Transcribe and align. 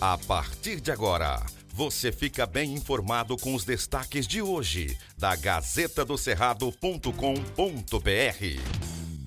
A 0.00 0.16
partir 0.16 0.80
de 0.80 0.92
agora, 0.92 1.44
você 1.74 2.12
fica 2.12 2.46
bem 2.46 2.72
informado 2.72 3.36
com 3.36 3.52
os 3.52 3.64
destaques 3.64 4.28
de 4.28 4.40
hoje 4.40 4.96
da 5.18 5.34
Gazeta 5.34 6.04
do 6.04 6.16
Cerrado.com.br. 6.16 7.10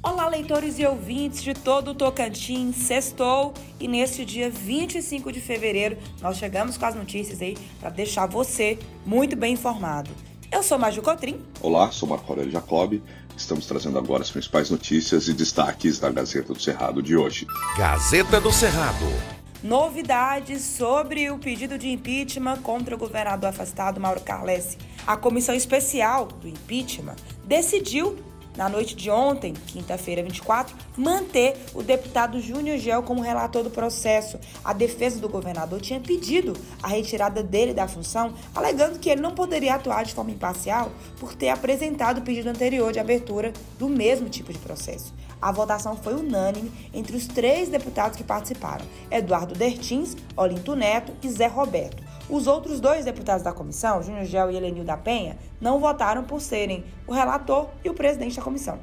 Olá, 0.01 0.29
leitores 0.29 0.79
e 0.79 0.85
ouvintes 0.85 1.43
de 1.43 1.53
todo 1.53 1.91
o 1.91 1.93
Tocantins, 1.93 2.77
sextou 2.77 3.53
e 3.81 3.87
neste 3.87 4.23
dia 4.23 4.49
25 4.49 5.29
de 5.33 5.41
fevereiro 5.41 5.97
nós 6.21 6.37
chegamos 6.37 6.77
com 6.77 6.85
as 6.85 6.95
notícias 6.95 7.41
aí 7.41 7.57
para 7.77 7.89
deixar 7.89 8.25
você 8.25 8.79
muito 9.05 9.35
bem 9.35 9.55
informado. 9.55 10.09
Eu 10.49 10.63
sou 10.63 10.79
Maju 10.79 11.01
Cotrim. 11.01 11.41
Olá, 11.61 11.91
sou 11.91 12.07
Marco 12.07 12.31
Aurélio 12.31 12.51
Jacob. 12.51 12.93
Estamos 13.35 13.65
trazendo 13.65 13.97
agora 13.97 14.23
as 14.23 14.31
principais 14.31 14.69
notícias 14.69 15.27
e 15.27 15.33
destaques 15.33 15.99
da 15.99 16.09
Gazeta 16.09 16.53
do 16.53 16.61
Cerrado 16.61 17.03
de 17.03 17.17
hoje. 17.17 17.45
Gazeta 17.77 18.39
do 18.39 18.53
Cerrado. 18.53 19.40
Novidades 19.63 20.63
sobre 20.63 21.29
o 21.29 21.37
pedido 21.37 21.77
de 21.77 21.87
impeachment 21.87 22.63
contra 22.63 22.95
o 22.95 22.97
governador 22.97 23.49
afastado 23.49 24.01
Mauro 24.01 24.19
Carlesse. 24.21 24.75
A 25.05 25.15
comissão 25.15 25.53
especial 25.53 26.25
do 26.25 26.47
impeachment 26.47 27.15
decidiu 27.45 28.17
na 28.57 28.67
noite 28.67 28.95
de 28.95 29.09
ontem, 29.09 29.53
quinta-feira 29.53 30.23
24, 30.23 30.75
manter 30.97 31.55
o 31.73 31.83
deputado 31.83 32.41
Júnior 32.41 32.79
Gel 32.79 33.03
como 33.03 33.21
relator 33.21 33.63
do 33.63 33.69
processo. 33.69 34.39
A 34.63 34.73
defesa 34.73 35.19
do 35.19 35.29
governador 35.29 35.79
tinha 35.79 35.99
pedido 35.99 36.53
a 36.81 36.87
retirada 36.87 37.43
dele 37.43 37.73
da 37.73 37.87
função, 37.87 38.33
alegando 38.53 38.99
que 38.99 39.09
ele 39.09 39.21
não 39.21 39.35
poderia 39.35 39.75
atuar 39.75 40.03
de 40.03 40.13
forma 40.13 40.31
imparcial 40.31 40.91
por 41.19 41.33
ter 41.35 41.49
apresentado 41.49 42.17
o 42.17 42.21
pedido 42.23 42.49
anterior 42.49 42.91
de 42.91 42.99
abertura 42.99 43.53
do 43.77 43.87
mesmo 43.87 44.27
tipo 44.27 44.51
de 44.51 44.59
processo. 44.59 45.13
A 45.41 45.51
votação 45.51 45.95
foi 45.95 46.13
unânime 46.13 46.71
entre 46.93 47.15
os 47.17 47.25
três 47.25 47.67
deputados 47.67 48.15
que 48.15 48.23
participaram: 48.23 48.85
Eduardo 49.09 49.55
Dertins, 49.55 50.15
Olinto 50.37 50.75
Neto 50.75 51.13
e 51.23 51.29
Zé 51.29 51.47
Roberto. 51.47 52.03
Os 52.29 52.47
outros 52.47 52.79
dois 52.79 53.05
deputados 53.05 53.43
da 53.43 53.51
comissão, 53.51 54.03
Júnior 54.03 54.25
Gel 54.25 54.51
e 54.51 54.55
Helenil 54.55 54.83
da 54.83 54.95
Penha, 54.95 55.37
não 55.59 55.79
votaram 55.79 56.23
por 56.23 56.39
serem 56.39 56.85
o 57.07 57.13
relator 57.13 57.67
e 57.83 57.89
o 57.89 57.93
presidente 57.93 58.35
da 58.37 58.41
comissão. 58.41 58.79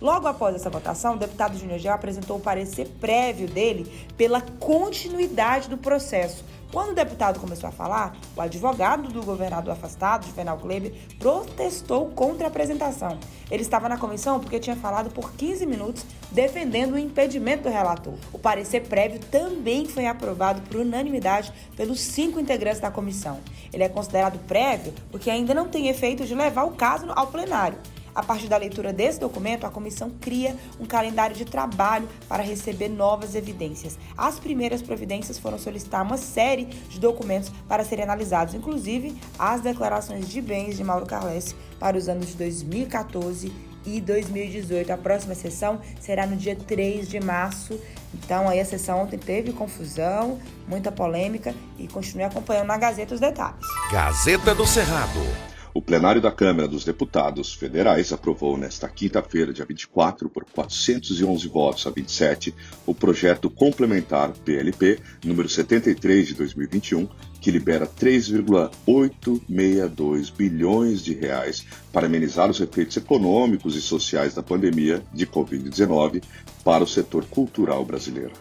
Logo 0.00 0.26
após 0.26 0.54
essa 0.54 0.70
votação, 0.70 1.14
o 1.14 1.18
deputado 1.18 1.58
Júnior 1.58 1.78
Gel 1.78 1.92
apresentou 1.92 2.36
o 2.36 2.40
parecer 2.40 2.88
prévio 3.00 3.48
dele 3.48 3.90
pela 4.16 4.40
continuidade 4.40 5.68
do 5.68 5.76
processo, 5.76 6.44
quando 6.70 6.90
o 6.90 6.94
deputado 6.94 7.40
começou 7.40 7.68
a 7.68 7.72
falar, 7.72 8.14
o 8.36 8.42
advogado 8.42 9.08
do 9.08 9.22
governador 9.22 9.72
afastado, 9.72 10.26
Juvenal 10.26 10.58
Kleber, 10.58 10.92
protestou 11.18 12.10
contra 12.10 12.46
a 12.46 12.48
apresentação. 12.48 13.18
Ele 13.50 13.62
estava 13.62 13.88
na 13.88 13.96
comissão 13.96 14.38
porque 14.38 14.60
tinha 14.60 14.76
falado 14.76 15.10
por 15.10 15.32
15 15.32 15.64
minutos 15.64 16.04
defendendo 16.30 16.92
o 16.92 16.98
impedimento 16.98 17.62
do 17.62 17.70
relator. 17.70 18.12
O 18.34 18.38
parecer 18.38 18.82
prévio 18.82 19.18
também 19.18 19.86
foi 19.86 20.06
aprovado 20.06 20.60
por 20.62 20.80
unanimidade 20.80 21.50
pelos 21.74 22.00
cinco 22.00 22.38
integrantes 22.38 22.80
da 22.80 22.90
comissão. 22.90 23.40
Ele 23.72 23.82
é 23.82 23.88
considerado 23.88 24.38
prévio 24.46 24.92
porque 25.10 25.30
ainda 25.30 25.54
não 25.54 25.68
tem 25.68 25.88
efeito 25.88 26.26
de 26.26 26.34
levar 26.34 26.64
o 26.64 26.72
caso 26.72 27.06
ao 27.16 27.28
plenário. 27.28 27.78
A 28.14 28.22
partir 28.22 28.48
da 28.48 28.56
leitura 28.56 28.92
desse 28.92 29.20
documento, 29.20 29.64
a 29.64 29.70
comissão 29.70 30.10
cria 30.20 30.56
um 30.80 30.86
calendário 30.86 31.36
de 31.36 31.44
trabalho 31.44 32.08
para 32.28 32.42
receber 32.42 32.88
novas 32.88 33.34
evidências. 33.34 33.98
As 34.16 34.38
primeiras 34.38 34.82
providências 34.82 35.38
foram 35.38 35.58
solicitar 35.58 36.02
uma 36.02 36.16
série 36.16 36.64
de 36.64 36.98
documentos 36.98 37.50
para 37.68 37.84
serem 37.84 38.04
analisados, 38.04 38.54
inclusive 38.54 39.16
as 39.38 39.60
declarações 39.60 40.28
de 40.28 40.40
bens 40.40 40.76
de 40.76 40.84
Mauro 40.84 41.06
Carles 41.06 41.54
para 41.78 41.96
os 41.96 42.08
anos 42.08 42.28
de 42.28 42.34
2014 42.34 43.52
e 43.86 44.00
2018. 44.00 44.92
A 44.92 44.96
próxima 44.96 45.34
sessão 45.34 45.80
será 46.00 46.26
no 46.26 46.36
dia 46.36 46.56
3 46.56 47.08
de 47.08 47.20
março. 47.20 47.78
Então, 48.14 48.48
aí 48.48 48.60
a 48.60 48.64
sessão 48.64 49.02
ontem 49.02 49.18
teve 49.18 49.52
confusão, 49.52 50.38
muita 50.66 50.90
polêmica 50.90 51.54
e 51.78 51.86
continue 51.86 52.24
acompanhando 52.24 52.66
na 52.66 52.76
Gazeta 52.76 53.14
os 53.14 53.20
detalhes. 53.20 53.66
Gazeta 53.90 54.54
do 54.54 54.66
Cerrado. 54.66 55.47
O 55.74 55.82
plenário 55.82 56.20
da 56.20 56.32
Câmara 56.32 56.66
dos 56.66 56.84
Deputados 56.84 57.52
Federais 57.52 58.12
aprovou 58.12 58.56
nesta 58.56 58.88
quinta-feira, 58.88 59.52
dia 59.52 59.66
24, 59.66 60.28
por 60.28 60.44
411 60.44 61.48
votos 61.48 61.84
a 61.86 61.90
27, 61.90 62.52
o 62.86 62.94
projeto 62.94 63.50
complementar 63.50 64.32
PLP 64.44 65.00
número 65.24 65.48
73 65.48 66.28
de 66.28 66.34
2021, 66.34 67.08
que 67.40 67.50
libera 67.50 67.86
3,862 67.86 70.30
bilhões 70.30 71.02
de 71.04 71.14
reais 71.14 71.66
para 71.92 72.06
amenizar 72.06 72.48
os 72.50 72.60
efeitos 72.60 72.96
econômicos 72.96 73.74
e 73.76 73.82
sociais 73.82 74.34
da 74.34 74.42
pandemia 74.42 75.02
de 75.12 75.26
COVID-19 75.26 76.22
para 76.64 76.82
o 76.82 76.88
setor 76.88 77.26
cultural 77.26 77.84
brasileiro. 77.84 78.32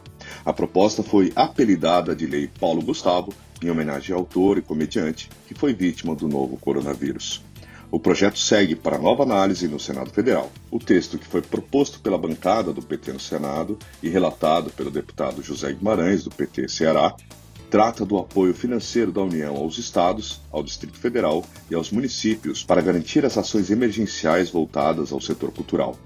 A 0.46 0.54
proposta 0.54 1.04
foi 1.04 1.32
apelidada 1.36 2.16
de 2.16 2.26
Lei 2.26 2.50
Paulo 2.60 2.82
Gustavo 2.82 3.34
em 3.62 3.70
homenagem 3.70 4.14
ao 4.14 4.20
autor 4.22 4.58
e 4.58 4.62
comediante 4.62 5.30
que 5.48 5.54
foi 5.54 5.74
vítima 5.74 6.16
do 6.16 6.28
novo 6.28 6.58
coronavírus. 6.58 7.44
O 7.90 8.00
projeto 8.00 8.38
segue 8.38 8.76
para 8.76 8.98
nova 8.98 9.24
análise 9.24 9.66
no 9.68 9.80
Senado 9.80 10.10
Federal. 10.10 10.52
O 10.70 10.78
texto, 10.78 11.18
que 11.18 11.26
foi 11.26 11.42
proposto 11.42 12.02
pela 12.02 12.18
bancada 12.18 12.74
do 12.74 12.82
PT 12.82 13.14
no 13.14 13.20
Senado 13.20 13.80
e 14.04 14.10
relatado 14.10 14.70
pelo 14.72 14.92
deputado 14.92 15.42
José 15.42 15.72
Guimarães, 15.72 16.26
do 16.26 16.30
PT 16.30 16.68
Ceará, 16.68 17.16
trata 17.70 18.06
do 18.06 18.18
apoio 18.18 18.54
financeiro 18.54 19.12
da 19.12 19.22
União 19.22 19.56
aos 19.56 19.78
estados, 19.78 20.42
ao 20.52 20.64
Distrito 20.64 20.98
Federal 20.98 21.46
e 21.72 21.76
aos 21.76 21.90
municípios 21.90 22.62
para 22.62 22.82
garantir 22.82 23.26
as 23.26 23.38
ações 23.38 23.70
emergenciais 23.70 24.50
voltadas 24.50 25.14
ao 25.14 25.22
setor 25.22 25.52
cultural. 25.52 25.98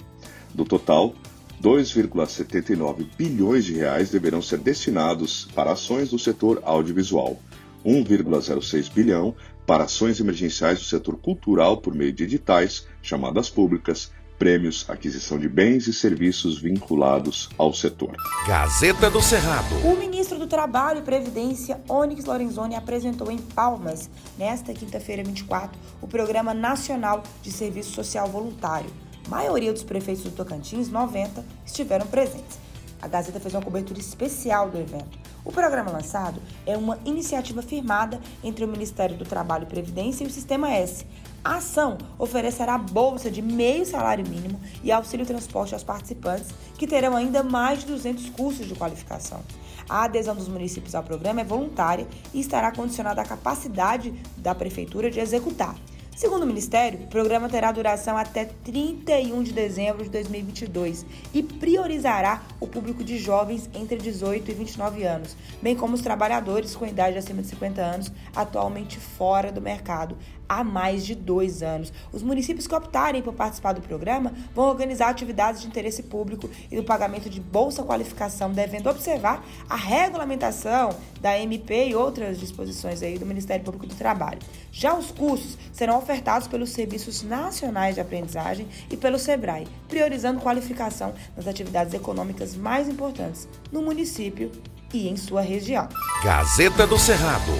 Do 0.53 0.65
total, 0.65 1.15
2,79 1.61 3.05
bilhões 3.15 3.63
de 3.65 3.75
reais 3.75 4.09
deverão 4.09 4.41
ser 4.41 4.57
destinados 4.57 5.47
para 5.53 5.71
ações 5.71 6.09
do 6.09 6.17
setor 6.17 6.59
audiovisual, 6.65 7.39
1,06 7.85 8.91
bilhão 8.91 9.35
para 9.65 9.83
ações 9.83 10.19
emergenciais 10.19 10.79
do 10.79 10.85
setor 10.85 11.17
cultural 11.17 11.77
por 11.77 11.93
meio 11.93 12.11
de 12.11 12.23
editais, 12.23 12.87
chamadas 13.01 13.47
públicas, 13.47 14.11
prêmios, 14.39 14.89
aquisição 14.89 15.37
de 15.37 15.47
bens 15.47 15.85
e 15.85 15.93
serviços 15.93 16.59
vinculados 16.59 17.47
ao 17.59 17.71
setor. 17.71 18.15
Gazeta 18.47 19.07
do 19.07 19.21
Cerrado. 19.21 19.75
O 19.85 19.95
ministro 19.95 20.39
do 20.39 20.47
Trabalho 20.47 20.99
e 20.99 21.03
Previdência, 21.03 21.79
Onyx 21.87 22.25
Lorenzoni, 22.25 22.75
apresentou 22.75 23.31
em 23.31 23.37
Palmas, 23.37 24.09
nesta 24.35 24.73
quinta-feira 24.73 25.23
24, 25.23 25.79
o 26.01 26.07
Programa 26.07 26.55
Nacional 26.55 27.21
de 27.43 27.51
Serviço 27.51 27.91
Social 27.91 28.27
Voluntário 28.27 28.89
maioria 29.27 29.71
dos 29.71 29.83
prefeitos 29.83 30.23
do 30.23 30.31
Tocantins, 30.31 30.89
90, 30.89 31.43
estiveram 31.65 32.07
presentes. 32.07 32.59
A 33.01 33.07
Gazeta 33.07 33.39
fez 33.39 33.53
uma 33.53 33.63
cobertura 33.63 33.99
especial 33.99 34.69
do 34.69 34.77
evento. 34.77 35.17
O 35.43 35.51
programa 35.51 35.89
lançado 35.89 36.39
é 36.67 36.77
uma 36.77 36.99
iniciativa 37.03 37.61
firmada 37.63 38.19
entre 38.43 38.63
o 38.63 38.67
Ministério 38.67 39.17
do 39.17 39.25
Trabalho 39.25 39.63
e 39.63 39.67
Previdência 39.67 40.23
e 40.23 40.27
o 40.27 40.29
Sistema 40.29 40.69
S. 40.71 41.05
A 41.43 41.55
ação 41.55 41.97
oferecerá 42.19 42.77
bolsa 42.77 43.31
de 43.31 43.41
meio 43.41 43.83
salário 43.83 44.27
mínimo 44.27 44.59
e 44.83 44.91
auxílio 44.91 45.25
transporte 45.25 45.73
aos 45.73 45.83
participantes, 45.83 46.51
que 46.77 46.85
terão 46.85 47.15
ainda 47.15 47.41
mais 47.41 47.79
de 47.79 47.87
200 47.87 48.29
cursos 48.29 48.67
de 48.67 48.75
qualificação. 48.75 49.41
A 49.89 50.03
adesão 50.03 50.35
dos 50.35 50.47
municípios 50.47 50.93
ao 50.93 51.03
programa 51.03 51.41
é 51.41 51.43
voluntária 51.43 52.07
e 52.31 52.39
estará 52.39 52.71
condicionada 52.71 53.21
à 53.21 53.25
capacidade 53.25 54.13
da 54.37 54.53
Prefeitura 54.53 55.09
de 55.09 55.19
executar. 55.19 55.75
Segundo 56.21 56.43
o 56.43 56.45
Ministério, 56.45 56.99
o 56.99 57.07
programa 57.07 57.49
terá 57.49 57.71
duração 57.71 58.15
até 58.15 58.45
31 58.45 59.41
de 59.41 59.51
dezembro 59.51 60.03
de 60.03 60.09
2022 60.11 61.03
e 61.33 61.41
priorizará 61.41 62.43
o 62.59 62.67
público 62.67 63.03
de 63.03 63.17
jovens 63.17 63.67
entre 63.73 63.97
18 63.97 64.51
e 64.51 64.53
29 64.53 65.03
anos, 65.03 65.35
bem 65.63 65.75
como 65.75 65.95
os 65.95 66.01
trabalhadores 66.01 66.75
com 66.75 66.85
idade 66.85 67.17
acima 67.17 67.41
de 67.41 67.47
50 67.47 67.81
anos 67.81 68.11
atualmente 68.35 68.99
fora 68.99 69.51
do 69.51 69.59
mercado 69.59 70.15
há 70.51 70.65
mais 70.65 71.05
de 71.05 71.15
dois 71.15 71.63
anos. 71.63 71.93
Os 72.11 72.21
municípios 72.21 72.67
que 72.67 72.75
optarem 72.75 73.21
por 73.21 73.33
participar 73.33 73.71
do 73.71 73.81
programa 73.81 74.33
vão 74.53 74.67
organizar 74.67 75.07
atividades 75.07 75.61
de 75.61 75.67
interesse 75.67 76.03
público 76.03 76.49
e 76.69 76.75
do 76.75 76.83
pagamento 76.83 77.29
de 77.29 77.39
bolsa 77.39 77.83
qualificação, 77.83 78.51
devendo 78.51 78.89
observar 78.89 79.45
a 79.69 79.77
regulamentação 79.77 80.89
da 81.21 81.39
MP 81.39 81.87
e 81.87 81.95
outras 81.95 82.37
disposições 82.37 83.01
aí 83.01 83.17
do 83.17 83.25
Ministério 83.25 83.63
Público 83.63 83.87
do 83.87 83.95
Trabalho. 83.95 84.39
Já 84.73 84.93
os 84.93 85.09
cursos 85.09 85.57
serão 85.71 85.99
ofertados 86.11 86.45
pelos 86.45 86.71
Serviços 86.71 87.23
Nacionais 87.23 87.95
de 87.95 88.01
Aprendizagem 88.01 88.67
e 88.89 88.97
pelo 88.97 89.17
SEBRAE, 89.17 89.65
priorizando 89.87 90.41
qualificação 90.41 91.13
nas 91.37 91.47
atividades 91.47 91.93
econômicas 91.93 92.53
mais 92.53 92.89
importantes 92.89 93.47
no 93.71 93.81
município 93.81 94.51
e 94.93 95.07
em 95.07 95.15
sua 95.15 95.39
região. 95.39 95.87
Gazeta 96.21 96.85
do 96.85 96.99
Cerrado. 96.99 97.53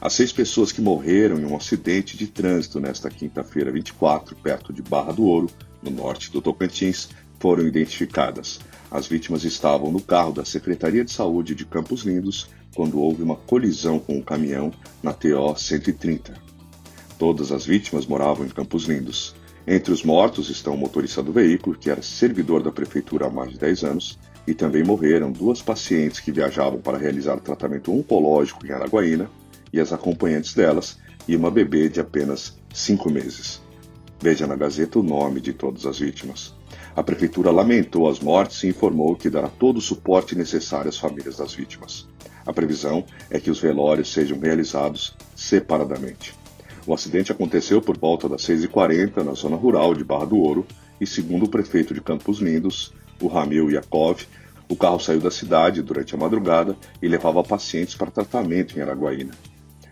As 0.00 0.12
seis 0.12 0.32
pessoas 0.32 0.70
que 0.70 0.80
morreram 0.80 1.40
em 1.40 1.44
um 1.44 1.56
acidente 1.56 2.16
de 2.16 2.28
trânsito 2.28 2.78
nesta 2.78 3.10
quinta-feira 3.10 3.72
24, 3.72 4.36
perto 4.36 4.72
de 4.72 4.82
Barra 4.82 5.12
do 5.12 5.24
Ouro, 5.24 5.50
no 5.82 5.90
norte 5.90 6.30
do 6.30 6.40
Tocantins, 6.40 7.08
foram 7.40 7.66
identificadas. 7.66 8.60
As 8.88 9.08
vítimas 9.08 9.42
estavam 9.42 9.90
no 9.90 10.00
carro 10.00 10.32
da 10.32 10.44
Secretaria 10.44 11.04
de 11.04 11.10
Saúde 11.10 11.56
de 11.56 11.64
Campos 11.66 12.02
Lindos 12.02 12.48
quando 12.72 13.00
houve 13.00 13.22
uma 13.22 13.34
colisão 13.34 13.98
com 13.98 14.18
um 14.18 14.22
caminhão 14.22 14.70
na 15.02 15.12
TO 15.12 15.56
130. 15.56 16.45
Todas 17.18 17.50
as 17.50 17.64
vítimas 17.64 18.06
moravam 18.06 18.44
em 18.44 18.50
Campos 18.50 18.84
Lindos. 18.84 19.34
Entre 19.66 19.92
os 19.92 20.04
mortos 20.04 20.50
estão 20.50 20.74
o 20.74 20.78
motorista 20.78 21.22
do 21.22 21.32
veículo, 21.32 21.76
que 21.76 21.90
era 21.90 22.02
servidor 22.02 22.62
da 22.62 22.70
prefeitura 22.70 23.26
há 23.26 23.30
mais 23.30 23.50
de 23.50 23.58
10 23.58 23.84
anos, 23.84 24.18
e 24.46 24.54
também 24.54 24.84
morreram 24.84 25.32
duas 25.32 25.62
pacientes 25.62 26.20
que 26.20 26.30
viajavam 26.30 26.78
para 26.78 26.98
realizar 26.98 27.40
tratamento 27.40 27.92
oncológico 27.92 28.64
em 28.66 28.70
Araguaína 28.70 29.30
e 29.72 29.80
as 29.80 29.92
acompanhantes 29.92 30.54
delas 30.54 30.98
e 31.26 31.34
uma 31.34 31.50
bebê 31.50 31.88
de 31.88 32.00
apenas 32.00 32.56
cinco 32.72 33.10
meses. 33.10 33.60
Veja 34.20 34.46
na 34.46 34.54
Gazeta 34.54 34.98
o 34.98 35.02
nome 35.02 35.40
de 35.40 35.52
todas 35.52 35.84
as 35.84 35.98
vítimas. 35.98 36.54
A 36.94 37.02
prefeitura 37.02 37.50
lamentou 37.50 38.08
as 38.08 38.20
mortes 38.20 38.62
e 38.62 38.68
informou 38.68 39.16
que 39.16 39.28
dará 39.28 39.48
todo 39.48 39.78
o 39.78 39.82
suporte 39.82 40.36
necessário 40.36 40.88
às 40.88 40.98
famílias 40.98 41.38
das 41.38 41.54
vítimas. 41.54 42.06
A 42.46 42.52
previsão 42.52 43.04
é 43.28 43.40
que 43.40 43.50
os 43.50 43.58
velórios 43.58 44.12
sejam 44.12 44.38
realizados 44.38 45.16
separadamente. 45.34 46.34
O 46.86 46.94
acidente 46.94 47.32
aconteceu 47.32 47.82
por 47.82 47.98
volta 47.98 48.28
das 48.28 48.42
6h40 48.42 49.24
na 49.24 49.32
zona 49.32 49.56
rural 49.56 49.92
de 49.92 50.04
Barra 50.04 50.26
do 50.26 50.36
Ouro 50.36 50.64
e, 51.00 51.06
segundo 51.06 51.46
o 51.46 51.48
prefeito 51.48 51.92
de 51.92 52.00
Campos 52.00 52.38
Lindos, 52.38 52.94
o 53.20 53.26
Ramil 53.26 53.68
Yakov, 53.72 54.22
o 54.68 54.76
carro 54.76 55.00
saiu 55.00 55.20
da 55.20 55.30
cidade 55.30 55.82
durante 55.82 56.14
a 56.14 56.18
madrugada 56.18 56.76
e 57.02 57.08
levava 57.08 57.42
pacientes 57.42 57.96
para 57.96 58.10
tratamento 58.10 58.78
em 58.78 58.82
Araguaína. 58.82 59.32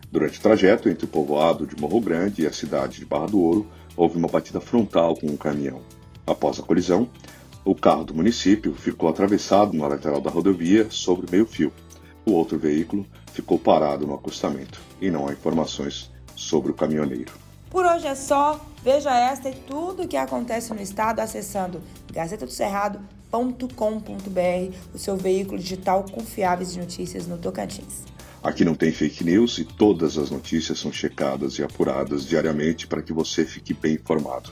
Durante 0.08 0.38
o 0.38 0.42
trajeto 0.42 0.88
entre 0.88 1.04
o 1.04 1.08
povoado 1.08 1.66
de 1.66 1.80
Morro 1.80 2.00
Grande 2.00 2.42
e 2.42 2.46
a 2.46 2.52
cidade 2.52 3.00
de 3.00 3.04
Barra 3.04 3.26
do 3.26 3.40
Ouro, 3.40 3.66
houve 3.96 4.16
uma 4.16 4.28
batida 4.28 4.60
frontal 4.60 5.16
com 5.16 5.26
um 5.26 5.36
caminhão. 5.36 5.82
Após 6.24 6.60
a 6.60 6.62
colisão, 6.62 7.10
o 7.64 7.74
carro 7.74 8.04
do 8.04 8.14
município 8.14 8.72
ficou 8.72 9.08
atravessado 9.08 9.76
na 9.76 9.88
lateral 9.88 10.20
da 10.20 10.30
rodovia 10.30 10.86
sobre 10.90 11.28
meio 11.28 11.44
fio. 11.44 11.72
O 12.24 12.32
outro 12.32 12.56
veículo 12.56 13.04
ficou 13.32 13.58
parado 13.58 14.06
no 14.06 14.14
acostamento 14.14 14.80
e 15.00 15.10
não 15.10 15.26
há 15.26 15.32
informações 15.32 16.13
sobre 16.36 16.70
o 16.70 16.74
caminhoneiro. 16.74 17.32
Por 17.70 17.84
hoje 17.84 18.06
é 18.06 18.14
só. 18.14 18.64
Veja 18.84 19.10
esta 19.10 19.48
e 19.48 19.54
tudo 19.54 20.02
o 20.02 20.08
que 20.08 20.16
acontece 20.16 20.72
no 20.72 20.80
estado 20.80 21.20
acessando 21.20 21.80
gazetadoscerrado.com.br, 22.12 24.76
o 24.94 24.98
seu 24.98 25.16
veículo 25.16 25.58
digital 25.58 26.04
confiável 26.04 26.66
de 26.66 26.78
notícias 26.78 27.26
no 27.26 27.38
Tocantins. 27.38 28.04
Aqui 28.42 28.62
não 28.62 28.74
tem 28.74 28.92
fake 28.92 29.24
news 29.24 29.56
e 29.56 29.64
todas 29.64 30.18
as 30.18 30.30
notícias 30.30 30.78
são 30.78 30.92
checadas 30.92 31.58
e 31.58 31.62
apuradas 31.62 32.26
diariamente 32.26 32.86
para 32.86 33.00
que 33.00 33.12
você 33.12 33.44
fique 33.44 33.72
bem 33.72 33.94
informado. 33.94 34.50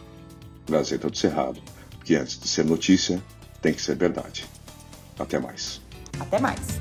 Gazeta 0.69 1.11
do 1.11 1.17
Cerrado, 1.17 1.61
porque 1.99 2.15
antes 2.15 2.41
de 2.41 2.49
ser 2.49 2.65
notícia, 2.65 3.23
tem 3.61 3.75
que 3.75 3.83
ser 3.83 3.97
verdade. 3.97 4.47
Até 5.19 5.39
mais. 5.39 5.83
Até 6.19 6.41
mais. 6.41 6.81